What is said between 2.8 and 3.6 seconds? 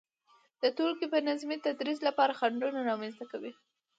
رامنځته کوي،